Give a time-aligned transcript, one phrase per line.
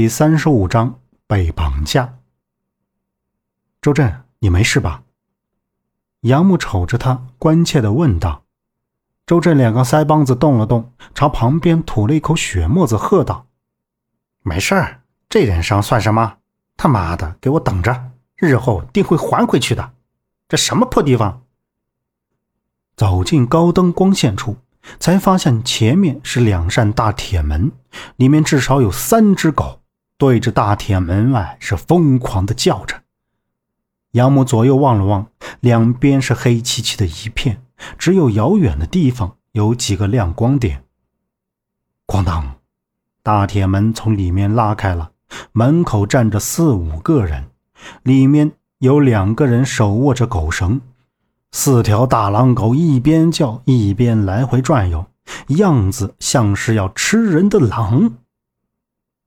[0.00, 2.20] 第三十五章被绑架。
[3.82, 5.02] 周震，你没事吧？
[6.22, 8.44] 杨木瞅着他，关切的问道。
[9.26, 13.48] 周震两个腮帮子动了动，朝旁边吐了一口血沫子，喝道
[14.40, 16.38] ：“没事儿，这点伤算什么？
[16.78, 19.92] 他妈的，给我等着，日后定会还回去的。
[20.48, 21.42] 这什么破地方？”
[22.96, 24.56] 走进高灯光线处。
[24.98, 27.70] 才发现前面是两扇大铁门，
[28.16, 29.79] 里面至少有三只狗
[30.20, 33.00] 对着大铁门外是疯狂的叫着。
[34.10, 35.28] 杨母左右望了望，
[35.60, 37.62] 两边是黑漆漆的一片，
[37.96, 40.84] 只有遥远的地方有几个亮光点。
[42.06, 42.56] 咣当，
[43.22, 45.12] 大铁门从里面拉开了，
[45.52, 47.48] 门口站着四五个人，
[48.02, 50.82] 里面有两个人手握着狗绳。
[51.50, 55.06] 四条大狼狗一边叫一边来回转悠，
[55.56, 58.16] 样子像是要吃人的狼。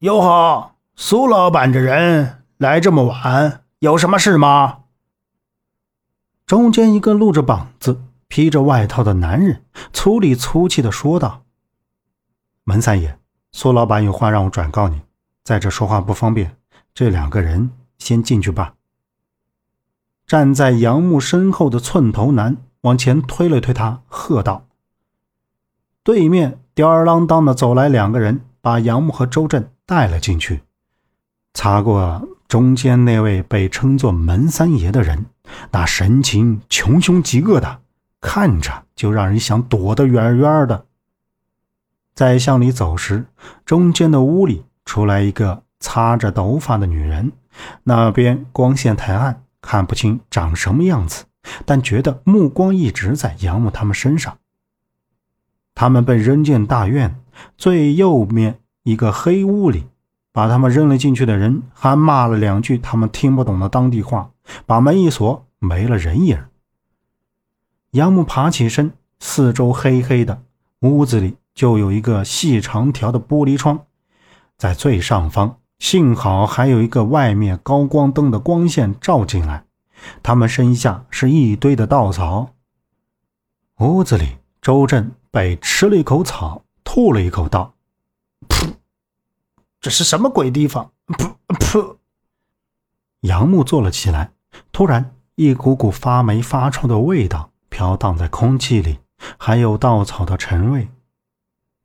[0.00, 4.84] 哟呵，苏老板这人来这么晚，有什么事吗？
[6.46, 11.42] 中间一个露着膀子、披着外套的男人粗里粗气的说道
[12.64, 13.18] ：“门三爷，
[13.52, 15.02] 苏老板有话让我转告你，
[15.44, 16.56] 在这说话不方便，
[16.94, 18.72] 这两个人先进去吧。”
[20.26, 24.66] 站在杨木身后的寸头男往前推了推他，喝道
[26.02, 30.62] ：“对面吊儿郎当的走来两个人，把杨木和周震带了进去。
[31.56, 35.24] 擦过中间那位被称作门三爷的人，
[35.70, 37.80] 那神情穷凶极恶的，
[38.20, 40.84] 看着就让人想躲得远远的。
[42.14, 43.24] 在向里走时，
[43.64, 47.32] 中间的屋里出来一个擦着头发的女人，
[47.84, 51.24] 那边光线太暗。”看不清长什么样子，
[51.64, 54.38] 但觉得目光一直在杨木他们身上。
[55.74, 57.20] 他们被扔进大院
[57.58, 59.86] 最右面一个黑屋里，
[60.36, 64.32] 把他们扔了进去的人还骂了两句他们听不懂的当地话，
[64.66, 66.38] 把门一锁，没了人影。
[67.92, 70.42] 杨木爬起身，四周黑黑的，
[70.80, 73.86] 屋子里就有一个细长条的玻璃窗，
[74.58, 75.56] 在最上方。
[75.78, 79.64] 幸好还有一个外面高光灯的光线照进来，
[80.22, 82.50] 他们身下是一堆的稻草。
[83.78, 87.72] 屋子里，周震被吃了一口草，吐了一口道：“，
[89.86, 91.98] 这是什么鬼地方？”噗噗。
[93.20, 94.32] 杨木坐了起来，
[94.72, 98.98] 突然一股股发霉发臭的味道飘荡在空气里，
[99.38, 100.88] 还有稻草的陈味。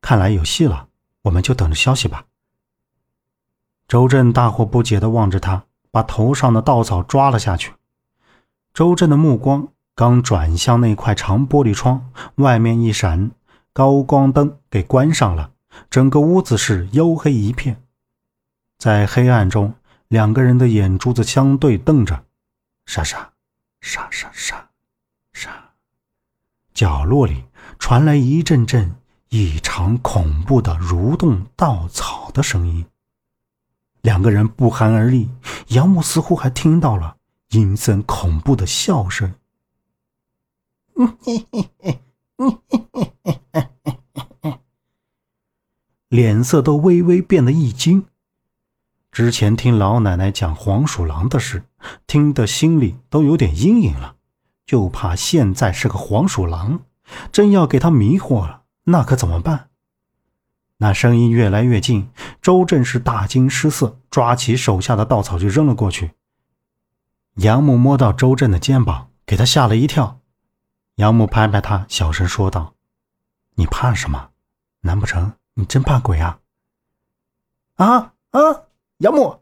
[0.00, 0.88] 看来有戏了，
[1.22, 2.24] 我们就等着消息吧。
[3.86, 7.74] 周震大惑不解地望着他，把头上的稻草抓了下去。
[8.74, 13.30] 周震的目光刚转向那块长玻璃窗，外面一闪，
[13.72, 15.52] 高光灯给关上了，
[15.88, 17.80] 整个屋子是黝黑一片。
[18.82, 19.72] 在黑暗中，
[20.08, 22.24] 两个人的眼珠子相对瞪着，
[22.84, 23.32] 沙沙
[23.80, 24.70] 沙沙沙
[25.32, 25.70] 沙。
[26.74, 27.44] 角落里
[27.78, 28.96] 传来一阵阵
[29.28, 32.84] 异常恐怖的蠕动稻草的声音。
[34.00, 35.30] 两个人不寒而栗，
[35.68, 37.18] 杨木似乎还听到了
[37.50, 39.32] 阴森恐怖的笑声，
[46.08, 48.04] 脸色都微微变得一惊。
[49.12, 51.64] 之前听老奶奶讲黄鼠狼的事，
[52.06, 54.16] 听得心里都有点阴影了，
[54.64, 56.80] 就怕现在是个黄鼠狼，
[57.30, 59.68] 真要给他迷惑了，那可怎么办？
[60.78, 62.08] 那声音越来越近，
[62.40, 66.12] 周正是大惊失色，抓起手下的稻草就扔了过去。
[67.34, 70.20] 杨木摸到周正的肩膀，给他吓了一跳。
[70.94, 72.72] 杨木拍拍他，小声说道
[73.56, 74.30] ：“你怕什么？
[74.80, 76.38] 难不成你真怕鬼啊？”
[77.76, 78.40] 啊啊！
[79.02, 79.40] 杨木，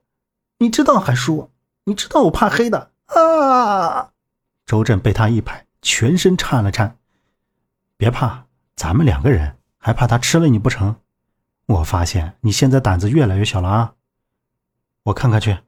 [0.57, 1.51] 你知道还说，
[1.85, 4.13] 你知道我怕黑的啊！
[4.65, 6.97] 周震被他一拍，全身颤了颤。
[7.99, 10.97] 别怕，咱们两个人，还怕他吃了你不成？
[11.67, 13.95] 我发现你现在胆子越来越小了啊！
[15.03, 15.59] 我看看去。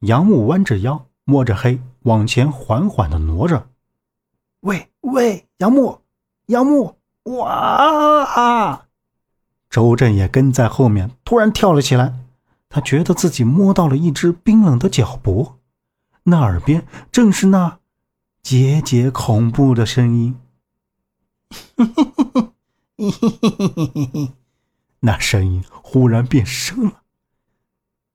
[0.00, 3.68] 杨木弯着腰，摸着黑，往前缓缓的挪着。
[4.62, 6.00] 喂喂，杨木，
[6.46, 8.86] 杨木，哇！
[9.68, 12.12] 周震也跟在后面，突然跳了起来。
[12.70, 15.58] 他觉得自己摸到了一只冰冷的脚脖，
[16.22, 17.80] 那耳边正是那
[18.42, 20.36] 节节恐怖的声音。
[25.00, 27.02] 那声音忽然变声了，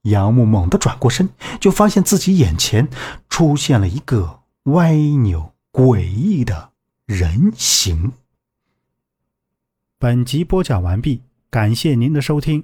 [0.03, 1.29] 杨木猛地转过身，
[1.59, 2.87] 就发现自己眼前
[3.27, 6.71] 出现了一个歪扭诡异的
[7.05, 8.13] 人形。
[9.99, 12.63] 本集播讲完毕，感谢您的收听。